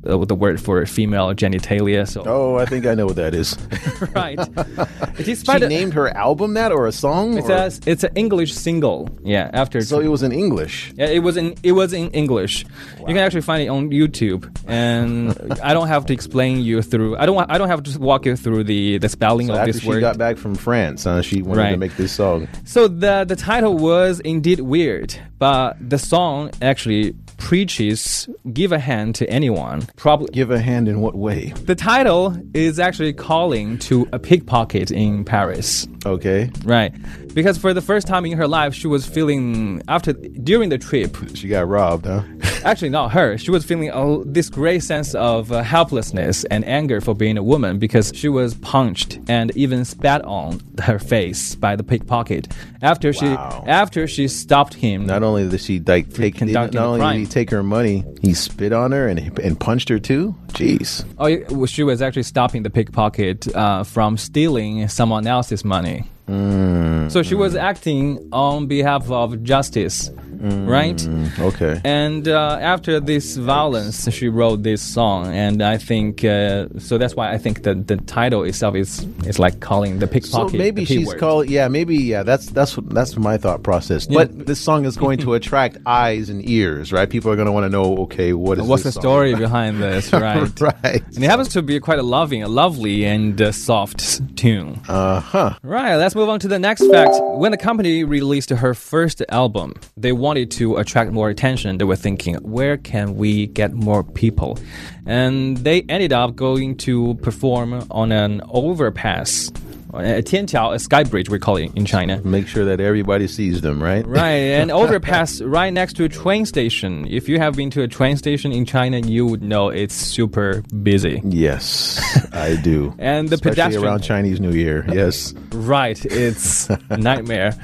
[0.08, 2.06] uh, the word for female genitalia.
[2.08, 3.56] So Oh, I think I know what that is.
[4.14, 4.38] right,
[5.24, 7.38] she it, named her album that or a song?
[7.38, 9.08] it's or- a it's an English single.
[9.22, 10.92] Yeah, after so it was in English.
[10.96, 12.64] Yeah, it was in it was in English.
[13.00, 17.16] You can actually find it on YouTube, and I don't have to explain you through.
[17.16, 19.80] I don't I don't have to walk you through the the spelling So of this
[19.80, 20.00] she word.
[20.00, 22.48] got back from France, huh, she wanted to make this song.
[22.64, 29.14] So the the title was indeed weird, but the song actually preaches give a hand
[29.16, 29.86] to anyone.
[29.96, 31.54] Probably Give a hand in what way?
[31.64, 35.86] the title is actually calling to a pickpocket in Paris.
[36.04, 36.50] Okay.
[36.64, 36.92] Right.
[37.34, 41.16] Because for the first time in her life she was feeling after during the trip
[41.34, 42.22] She got robbed, huh?
[42.64, 43.38] Actually, not her.
[43.38, 47.42] She was feeling a, this great sense of uh, helplessness and anger for being a
[47.42, 52.48] woman because she was punched and even spat on her face by the pickpocket.
[52.82, 53.64] After she Wow.
[53.66, 57.50] after she stopped him, Not only did she like take not only did he take
[57.50, 60.34] her money, he spit on her and and punched her too.
[60.48, 61.04] Jeez.
[61.18, 66.04] oh, she was actually stopping the pickpocket uh, from stealing someone else's money.
[66.28, 67.10] Mm.
[67.10, 70.10] So she was acting on behalf of justice,
[70.40, 70.96] right?
[70.96, 71.80] Mm, Okay.
[71.84, 76.98] And uh, after this violence, she wrote this song, and I think uh, so.
[76.98, 80.52] That's why I think that the title itself is is like calling the pickpocket.
[80.52, 81.48] So maybe she's calling.
[81.50, 81.96] Yeah, maybe.
[81.96, 84.06] Yeah, that's that's that's my thought process.
[84.08, 84.18] Yeah.
[84.18, 87.08] But this song is going to attract eyes and ears, right?
[87.08, 87.96] People are going to want to know.
[88.04, 90.60] Okay, what is What's the story behind this, right?
[90.60, 91.02] right.
[91.14, 94.80] And it happens to be quite a loving, a lovely, and uh, soft tune.
[94.88, 95.54] Uh huh.
[95.62, 97.14] Right, let's move on to the next fact.
[97.20, 101.78] When the company released her first album, they wanted to attract more attention.
[101.78, 104.58] They were thinking, where can we get more people?
[105.06, 109.50] And they ended up going to perform on an overpass,
[109.94, 112.20] a tianqiao, a sky bridge, we call it in China.
[112.24, 114.06] Make sure that everybody sees them, right?
[114.06, 114.20] Right,
[114.62, 117.06] an overpass right next to a train station.
[117.08, 120.62] If you have been to a train station in China, you would know it's super
[120.82, 121.20] busy.
[121.24, 122.00] Yes,
[122.32, 122.94] I do.
[123.08, 124.84] And the Especially pedestrian around Chinese New Year.
[124.92, 125.32] Yes.
[125.52, 127.54] Right, it's a nightmare.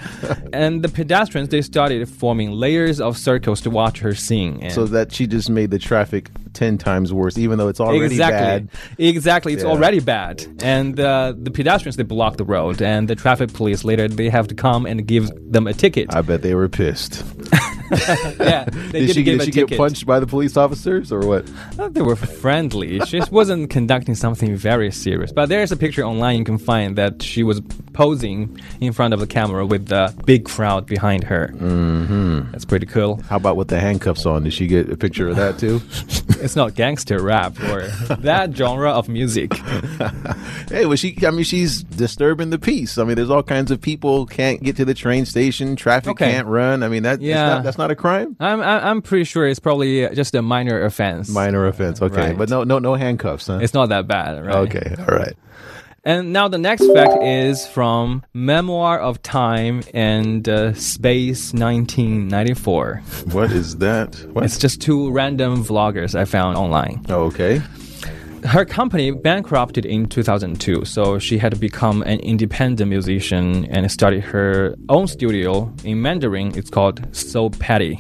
[0.53, 4.63] And the pedestrians they started forming layers of circles to watch her sing.
[4.63, 8.07] And So that she just made the traffic ten times worse, even though it's already
[8.07, 8.69] exactly, bad.
[8.99, 9.71] exactly, it's Yeah.
[9.71, 10.47] already bad.
[10.63, 14.49] And uh, the pedestrians they block the road, and the traffic police later they have
[14.49, 16.15] to come and give them a ticket.
[16.15, 17.23] I bet they were pissed.
[18.41, 21.51] yeah, they did she, give did she get punched by the police officers or what?
[21.79, 23.01] Uh, They were friendly.
[23.01, 25.33] She just wasn't conducting something very serious.
[25.33, 27.61] But there's a picture online you can find that she was
[27.93, 31.49] posing in front of the camera with the big crowd behind her.
[31.55, 32.53] Mm-hmm.
[32.53, 33.21] That's pretty cool.
[33.29, 34.45] How about with the handcuffs on?
[34.45, 35.81] Did she get a picture of that too?
[36.45, 39.55] It's not gangster rap or that genre of music.
[40.69, 41.17] hey, well, she.
[41.27, 42.99] I mean, she's disturbing the peace.
[42.99, 45.75] I mean, there's all kinds of people can't get to the train station.
[45.75, 46.33] Traffic Okay.
[46.33, 46.83] can't run.
[46.83, 47.23] I mean, that.
[47.23, 47.47] Yeah.
[47.47, 48.37] not, that's not a crime.
[48.41, 51.29] I'm I'm I'm pretty sure it's probably just a minor offense.
[51.29, 52.01] Minor offense.
[52.03, 52.39] Okay, Right.
[52.39, 53.59] but no, no, no handcuffs, huh?
[53.63, 54.57] It's not that bad, right?
[54.69, 54.95] okay.
[54.99, 55.35] All right.
[56.07, 63.03] And now the next fact is from Memoir of Time and uh, Space 1994.
[63.33, 64.15] What is that?
[64.33, 64.45] What?
[64.45, 67.07] It's just two random vloggers I found online.
[67.09, 67.63] Oh, okay.
[68.45, 74.23] Her company bankrupted in 2002, so she had to become an independent musician and started
[74.23, 76.57] her own studio in Mandarin.
[76.57, 77.99] It's called So Patty.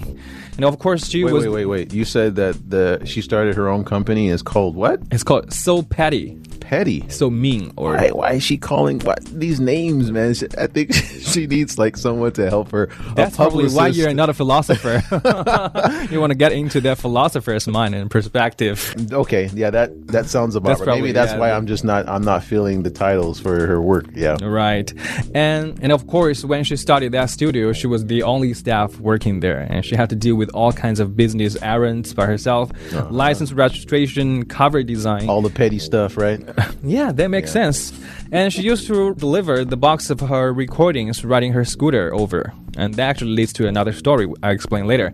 [0.57, 1.45] And of course, she Wait, was.
[1.45, 1.93] wait, wait, wait.
[1.95, 4.29] You said that the she started her own company.
[4.29, 5.01] Is called what?
[5.11, 6.39] It's called So Patty.
[6.65, 7.05] Petty.
[7.11, 10.33] So mean or Why, why is she calling what these names, man?
[10.35, 10.93] She- I think
[11.31, 12.89] she needs like someone to help her.
[13.15, 15.03] That's probably why you're not a philosopher.
[16.11, 18.95] you want to get into the philosopher's mind and perspective.
[19.13, 20.85] Okay, yeah, that that sounds about That's right.
[20.87, 23.81] probably- Maybe that's yeah, why I'm just not I'm not feeling the titles for her
[23.81, 24.07] work.
[24.15, 24.37] Yeah.
[24.43, 24.93] Right.
[25.35, 29.41] And and of course when she started that studio, she was the only staff working
[29.41, 32.71] there and she had to deal with all kinds of business errands by herself.
[32.73, 33.07] Uh-huh.
[33.11, 35.29] License registration, cover design.
[35.29, 36.41] All the petty stuff, right?
[36.83, 37.93] yeah, that makes sense.
[38.33, 42.53] And she used to deliver the box of her recordings riding her scooter over.
[42.77, 45.13] And that actually leads to another story I explain later.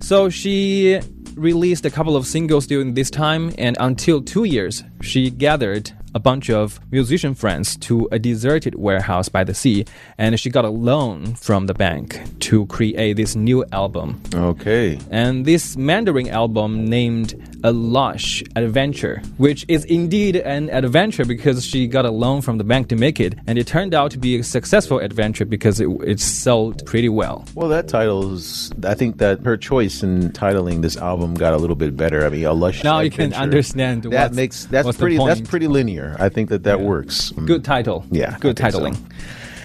[0.00, 1.00] So she
[1.34, 6.18] released a couple of singles during this time, and until two years, she gathered a
[6.20, 9.84] bunch of musician friends to a deserted warehouse by the sea,
[10.16, 14.20] and she got a loan from the bank to create this new album.
[14.34, 14.98] Okay.
[15.10, 17.34] And this Mandarin album named
[17.64, 22.64] A Lush Adventure, which is indeed an adventure because she got a loan from the
[22.64, 23.34] bank to make it.
[23.46, 27.44] And it turned out to be a successful adventure because it, it sold pretty well.
[27.54, 28.72] Well, that title's.
[28.84, 32.24] I think that her choice in titling this album got a little bit better.
[32.24, 32.84] I mean, a lush.
[32.84, 35.18] Now you can understand That makes that's pretty.
[35.18, 35.97] That's pretty linear.
[36.18, 37.32] I think that that works.
[37.32, 37.46] Mm.
[37.46, 38.04] Good title.
[38.10, 38.96] Yeah, Good titling.
[38.96, 39.02] so.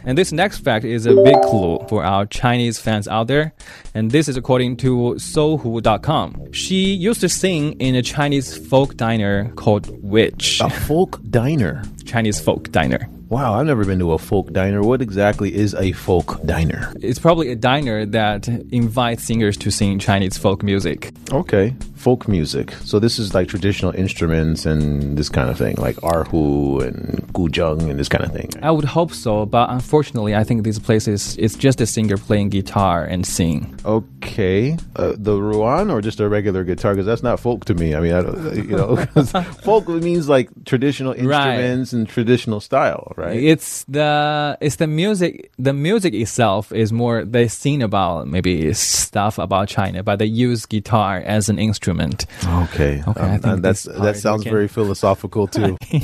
[0.05, 3.53] And this next fact is a big clue for our Chinese fans out there.
[3.93, 6.51] And this is according to Sohu.com.
[6.51, 10.59] She used to sing in a Chinese folk diner called Witch.
[10.61, 11.83] A folk diner.
[12.05, 13.07] Chinese folk diner.
[13.29, 14.83] Wow, I've never been to a folk diner.
[14.83, 16.93] What exactly is a folk diner?
[17.01, 21.11] It's probably a diner that invites singers to sing Chinese folk music.
[21.31, 21.73] Okay,
[22.03, 22.73] folk music.
[22.83, 26.99] So this is like traditional instruments and this kind of thing, like erhu and
[27.33, 28.49] guzheng and this kind of thing.
[28.61, 32.49] I would hope so, but unfortunately, I think these places it's just a singer playing
[32.49, 33.73] guitar and sing.
[33.85, 36.93] Okay, uh, the ruan or just a regular guitar?
[36.93, 37.95] Because that's not folk to me.
[37.95, 38.97] I mean, I don't, you know,
[39.63, 43.41] folk means like traditional instruments and traditional style, right?
[43.41, 45.51] It's the it's the music.
[45.57, 50.65] The music itself is more they sing about maybe stuff about China, but they use
[50.65, 51.92] guitar as an instrument.
[51.99, 55.77] Okay, Okay, I Um, think that's that sounds very philosophical too.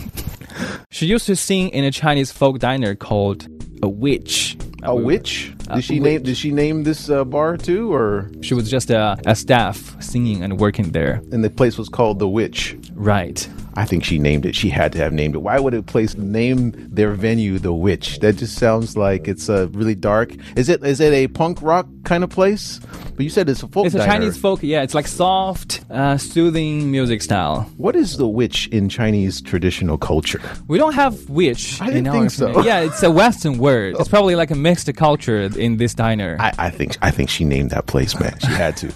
[0.92, 3.48] She used to sing in a Chinese folk diner called
[3.84, 4.58] a witch.
[4.84, 5.54] a witch?
[5.70, 6.04] A Did she witch.
[6.04, 6.24] name?
[6.24, 10.44] Did she name this uh, bar too, or She was just a, a staff singing
[10.44, 11.22] and working there.
[11.32, 12.76] and the place was called the Witch?
[12.94, 13.48] Right.
[13.80, 14.56] I think she named it.
[14.56, 15.38] She had to have named it.
[15.40, 18.20] Why would a place name their venue the Witch?
[18.20, 20.34] That just sounds like it's uh, really dark.
[20.58, 20.84] Is it?
[20.84, 22.82] Is it a punk rock kind of place?
[23.16, 23.86] But you said it's a folk.
[23.86, 24.12] It's a diner.
[24.12, 24.62] Chinese folk.
[24.64, 27.70] Yeah, it's like soft, uh, soothing music style.
[27.78, 30.42] What is the witch in Chinese traditional culture?
[30.68, 31.82] We don't have witch.
[31.82, 32.62] I didn't in our think so.
[32.64, 33.96] Yeah, it's a Western word.
[34.00, 36.36] It's probably like a mixed culture in this diner.
[36.40, 38.38] I, I think I think she named that place, man.
[38.40, 38.88] She had to.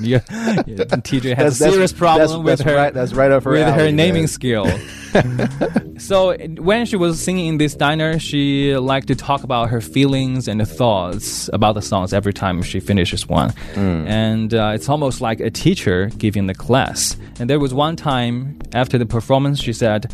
[0.00, 0.20] yeah,
[0.66, 2.76] yeah, TJ has That's- a that's- serious problem that's- with that's her.
[2.76, 4.66] right- that's right up her with her alley, naming skill.
[5.98, 10.48] so when she was singing in this diner, she liked to talk about her feelings
[10.48, 14.06] and thoughts about the songs every time she finishes one, Hmm.
[14.06, 17.16] and uh, it's almost like a teacher giving the class.
[17.38, 20.12] And there was one time after the performance, she said.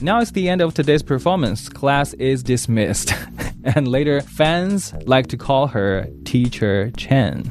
[0.00, 1.68] Now it's the end of today's performance.
[1.68, 3.12] Class is dismissed.
[3.64, 7.50] and later, fans like to call her Teacher Chen,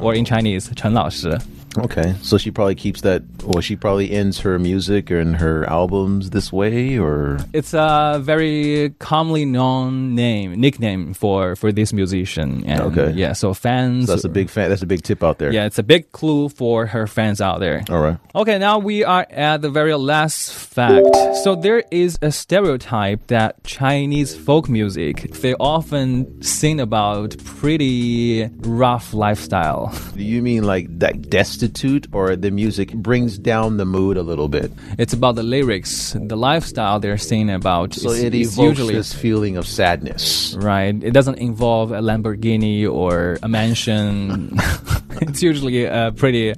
[0.00, 1.38] or in Chinese, Chen 老师.
[1.78, 6.30] Okay, so she probably keeps that, or she probably ends her music and her albums
[6.30, 12.64] this way, or It's a very commonly known name, nickname for for this musician.
[12.66, 13.12] And Okay.
[13.12, 14.06] Yeah, so fans.
[14.06, 14.68] that's a big fan.
[14.70, 15.52] That's a big tip out there.
[15.52, 17.82] Yeah, it's a big clue for her fans out there.
[17.90, 18.18] All right.
[18.34, 21.06] Okay, now we are at the very last fact.
[21.44, 29.12] So there is a stereotype that Chinese folk music they often sing about pretty rough
[29.14, 29.92] lifestyle.
[30.14, 34.48] Do you mean like that destitute, or the music brings down the mood a little
[34.48, 34.72] bit?
[34.98, 37.94] It's about the lyrics, the lifestyle they're singing about.
[37.94, 40.54] So is, it evokes usually this feeling of sadness.
[40.58, 40.94] right?
[41.02, 44.52] It doesn't involve a Lamborghini or a mansion.
[45.20, 46.54] it's usually a pretty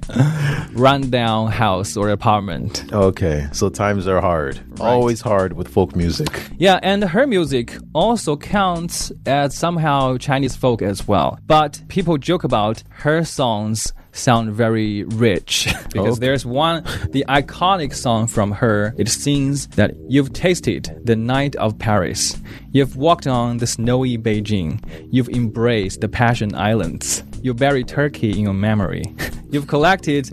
[0.73, 2.91] rundown house or apartment.
[2.91, 4.59] Okay, so times are hard.
[4.79, 6.29] Always hard with folk music.
[6.57, 11.39] Yeah, and her music also counts as somehow Chinese folk as well.
[11.47, 15.67] But people joke about her songs sound very rich.
[15.89, 16.19] Because oh, Okay.
[16.19, 18.93] there's one the iconic song from her.
[18.97, 22.37] It sings that you've tasted the night of paris.
[22.71, 24.79] You've walked on the snowy beijing.
[25.11, 27.23] You've embraced the passion islands.
[27.41, 29.03] You bury turkey in your memory
[29.51, 30.29] you've collected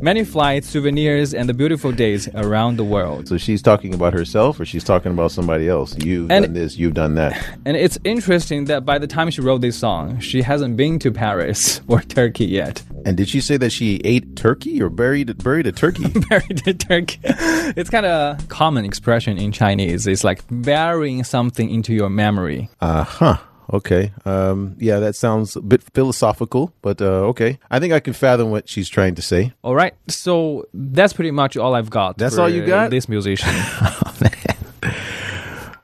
[0.00, 4.58] many flights souvenirs and the beautiful days around the world So she's talking about herself,
[4.60, 5.96] or she's talking about somebody else.
[5.98, 6.76] You've And- done this.
[6.78, 7.32] You've done that.
[7.66, 11.10] And it's interesting that by the time she wrote this song, she hasn't been to
[11.12, 12.82] Paris or Turkey yet.
[13.04, 16.04] And did she say that she ate turkey or buried buried a turkey?
[16.28, 17.18] Buried in Turkey.
[17.24, 20.06] It's kind of a common expression in Chinese.
[20.06, 22.68] It's like burying something into your memory.
[22.80, 23.36] Uh huh.
[23.72, 24.12] Okay.
[24.24, 27.58] Um, yeah, that sounds a bit philosophical, but uh, okay.
[27.70, 29.52] I think I can fathom what she's trying to say.
[29.62, 32.18] All right, so that's pretty much all I've got.
[32.18, 32.90] That's for all you got?
[32.90, 33.54] This musician.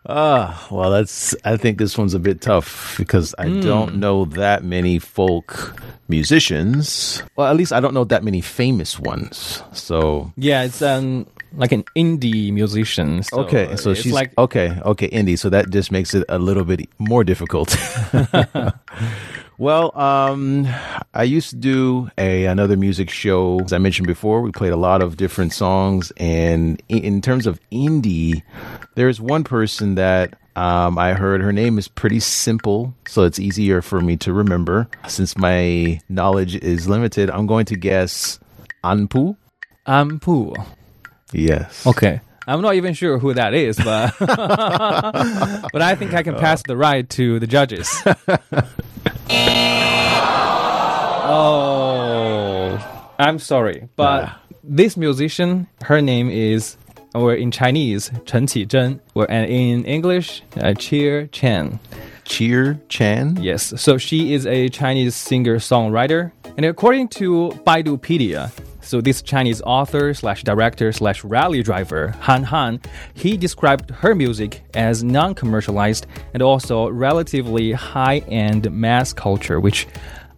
[0.09, 1.35] Ah, well, that's.
[1.45, 7.23] I think this one's a bit tough because I don't know that many folk musicians.
[7.35, 9.63] Well, at least I don't know that many famous ones.
[9.73, 13.23] So yeah, it's um like an indie musician.
[13.25, 15.39] So okay, so she's like okay, okay, indie.
[15.39, 17.77] So that just makes it a little bit more difficult.
[19.59, 20.67] well, um,
[21.15, 23.61] I used to do a another music show.
[23.61, 27.61] As I mentioned before, we played a lot of different songs, and in, terms of
[27.71, 28.43] indie,
[28.95, 30.35] there's one person that.
[30.57, 34.89] Um, I heard her name is pretty simple, so it's easier for me to remember.
[35.07, 38.41] Since my knowledge is limited, I'm going to guess
[38.83, 39.37] Anpu.
[39.87, 40.67] Anpu.
[41.31, 41.87] Yes.
[41.87, 42.23] Okay.
[42.47, 46.77] I'm not even sure who that is, but but I think I can pass the
[46.77, 48.03] ride to the judges.
[51.29, 52.79] oh,
[53.19, 54.31] I'm sorry, but
[54.63, 56.77] this musician, her name is,
[57.15, 61.79] or in Chinese, Chen Qizhen, or and in English, uh, Cheer Chen.
[62.25, 63.37] Cheer Chen?
[63.41, 68.51] Yes, so she is a Chinese singer songwriter, and according to Baidupedia,
[68.87, 72.81] so this Chinese author slash director slash rally driver Han Han,
[73.15, 79.89] he described her music as non-commercialized and also relatively high-end mass culture, which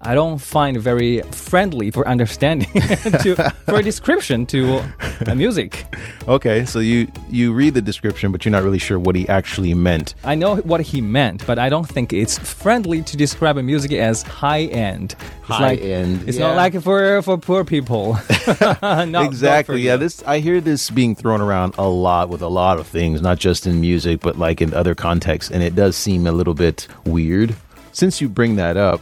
[0.01, 3.35] I don't find very friendly for understanding to,
[3.67, 4.85] for a description to
[5.27, 5.85] uh, music.
[6.29, 9.75] Okay, so you you read the description, but you're not really sure what he actually
[9.75, 10.15] meant.
[10.25, 13.93] I know what he meant, but I don't think it's friendly to describe a music
[13.93, 15.17] as high end.
[15.19, 16.49] It's High like, end, It's yeah.
[16.49, 18.17] not like for for poor people.
[18.83, 19.75] Not- not exactly.
[19.77, 22.87] for Yeah, this I hear this being thrown around a lot with a lot of
[22.87, 26.33] things, not just in music, but like in other contexts, and it does seem a
[26.33, 27.57] little bit weird.
[27.93, 29.01] Since you bring that up,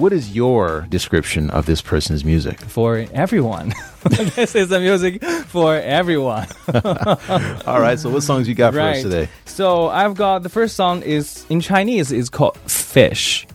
[0.00, 2.60] what is your description of this person's music?
[2.60, 3.72] for everyone.
[4.36, 6.46] this is the music for everyone.
[7.66, 9.28] All right, so what songs you got for us today?
[9.44, 13.46] So I've got the first song is in Chinese is called Fish.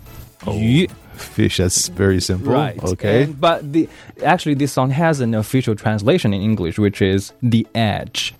[0.45, 0.87] Oh, Yu.
[1.15, 1.57] Fish.
[1.57, 2.51] That's very simple.
[2.51, 2.81] Right.
[2.83, 3.23] Okay.
[3.23, 3.87] And- but the
[4.23, 8.35] actually this song has an official translation in English, which is the edge,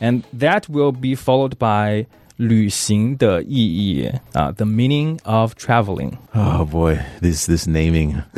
[0.00, 2.06] and that will be followed by
[2.40, 6.16] 旅行的意义啊、uh,，the meaning of traveling.
[6.34, 8.22] Oh boy, this this naming.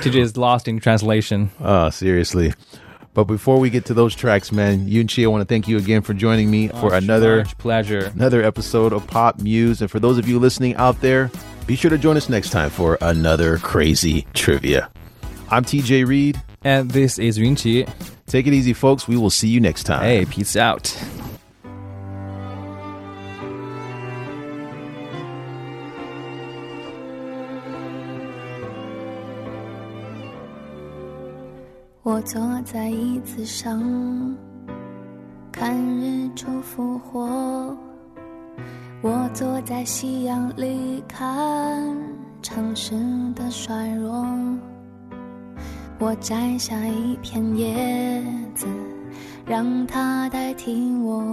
[0.00, 1.50] TJ is lost in translation.
[1.60, 2.52] Oh, seriously.
[3.14, 5.76] But before we get to those tracks, man, Yun Qi, I want to thank you
[5.76, 9.80] again for joining me oh, for another pleasure, another episode of Pop Muse.
[9.80, 11.32] And for those of you listening out there,
[11.66, 14.88] be sure to join us next time for another crazy trivia.
[15.50, 16.40] I'm TJ Reed.
[16.62, 17.88] And this is Yun Qi.
[18.26, 19.08] Take it easy, folks.
[19.08, 20.02] We will see you next time.
[20.02, 20.96] Hey, peace out.
[32.04, 33.82] 我坐在椅子上，
[35.50, 37.74] 看日出复活。
[39.00, 41.96] 我坐在夕阳里，看
[42.42, 42.94] 城市
[43.34, 44.22] 的衰弱。
[45.98, 48.22] 我摘下一片叶
[48.54, 48.66] 子，
[49.46, 51.24] 让它代替我，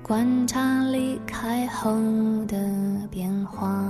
[0.00, 1.90] 观察离开后
[2.46, 2.56] 的
[3.10, 3.84] 变化。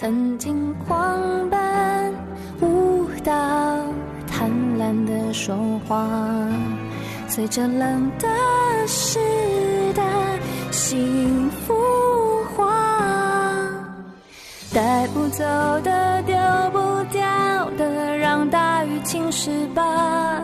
[0.00, 2.14] 曾经狂奔、
[2.60, 3.32] 舞蹈、
[4.28, 5.56] 贪婪的说
[5.88, 6.08] 话，
[7.26, 8.28] 随着冷的
[8.86, 9.18] 湿
[9.94, 10.02] 的
[10.70, 11.74] 幸福
[12.54, 12.64] 化，
[14.72, 15.44] 带不走
[15.82, 16.36] 的、丢
[16.70, 16.78] 不
[17.10, 20.40] 掉的，让大雨侵蚀吧，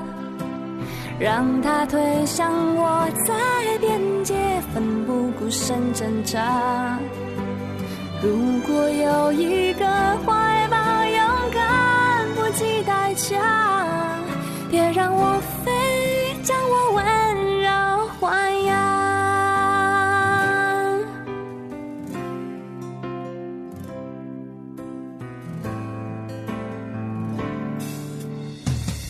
[1.20, 4.34] 让它推向我，在边界
[4.74, 6.98] 奋不顾身挣扎。
[8.24, 9.84] 如果有一个
[10.24, 11.20] 怀抱，勇
[11.52, 13.38] 敢不计代价，
[14.70, 15.70] 别让我飞，
[16.42, 17.04] 将我温
[17.60, 17.68] 柔
[18.18, 18.26] 豢
[18.64, 18.72] 养。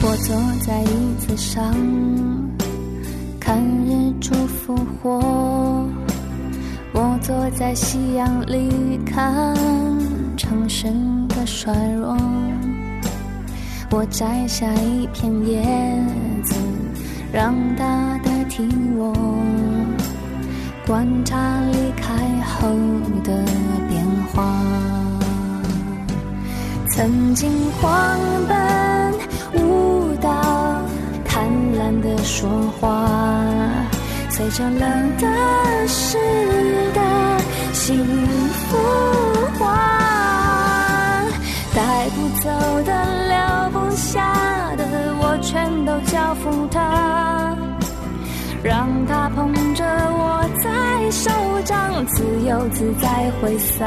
[0.03, 0.35] 我坐
[0.67, 1.73] 在椅子上，
[3.39, 5.74] 看日出复活。
[7.27, 9.57] 坐在夕阳里看
[10.37, 10.89] 城市
[11.31, 12.15] 的衰弱，
[13.91, 15.63] 我摘下一片叶
[16.43, 16.55] 子，
[17.33, 19.15] 让它代替我，
[20.87, 21.39] 观察
[21.73, 22.13] 离开
[22.45, 22.69] 后
[23.23, 23.43] 的
[23.89, 24.05] 变
[24.35, 24.45] 化。
[26.91, 27.51] 曾经
[27.81, 29.15] 狂奔、
[29.63, 30.31] 舞蹈、
[31.25, 33.54] 贪婪的说话。
[34.37, 35.29] 随着冷的、
[35.87, 36.19] 湿
[36.93, 37.01] 的
[37.73, 38.05] 幸
[38.69, 38.77] 福
[39.57, 41.23] 化，
[41.73, 42.51] 带不走
[42.83, 42.93] 的、
[43.29, 44.85] 留不下的，
[45.21, 47.57] 我全都交付他，
[48.65, 51.31] 让他捧着我在手
[51.65, 53.87] 掌，自由自在挥洒。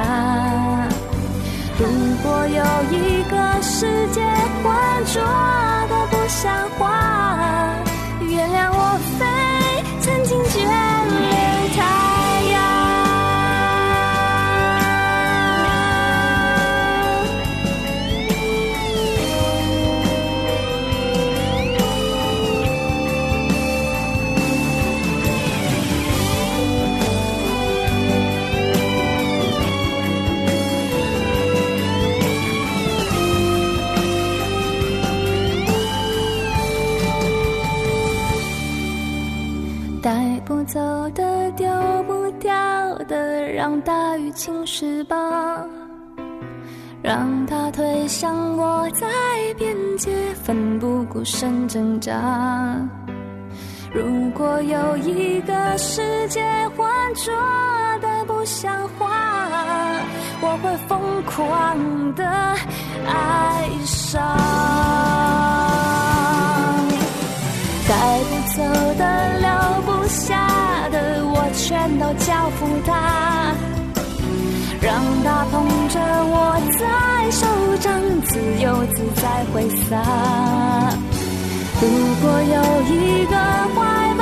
[1.77, 1.85] 如
[2.23, 4.21] 果有一个世界
[4.63, 4.73] 浑
[5.07, 5.21] 浊
[5.89, 7.66] 的不像话，
[41.57, 41.67] 丢
[42.03, 42.53] 不掉
[43.07, 45.17] 的，让大雨侵蚀吧，
[47.01, 49.07] 让它推向我，在
[49.57, 50.11] 边界
[50.43, 52.13] 奋不顾身挣扎。
[53.91, 56.41] 如果有一个世界
[56.75, 57.33] 浑浊
[58.01, 59.09] 的不像话，
[60.39, 62.23] 我会疯狂的
[63.07, 64.21] 爱上。
[67.89, 67.93] 带
[68.25, 68.61] 不走
[68.99, 69.03] 的、
[69.39, 69.65] 留不下的，我
[71.99, 73.55] 都交付他。
[74.79, 76.85] 让他捧着我在
[77.31, 77.47] 手
[77.79, 77.85] 掌，
[78.21, 79.91] 自由自在挥洒。
[81.81, 81.83] 如
[82.21, 82.55] 果有
[82.93, 83.35] 一个
[83.75, 83.77] 怀
[84.17, 84.21] 抱，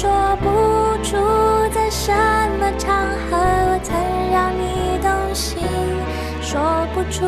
[0.00, 0.48] 说不
[1.04, 1.14] 出
[1.74, 2.10] 在什
[2.58, 3.94] 么场合我曾
[4.32, 5.62] 让你动心，
[6.40, 6.58] 说
[6.94, 7.26] 不出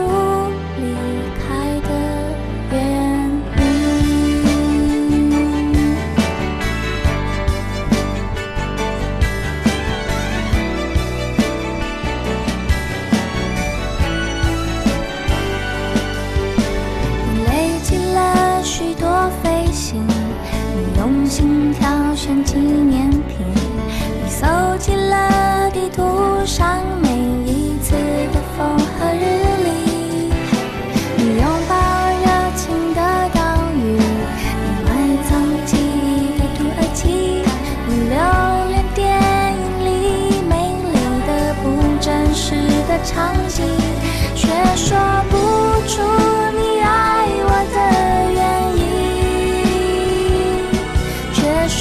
[22.44, 23.01] 纪念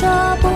[0.01, 0.50] 说不。